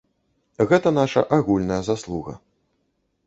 [0.69, 2.33] Гэта наша агульная заслуга.